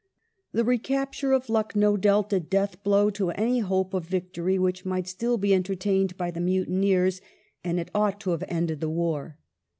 [0.51, 5.07] The recapture of Lucknow dealt a death blow to any hope of victory which might
[5.07, 7.21] still be entertained by the mutineers,
[7.63, 9.37] and it ought to have ended the war.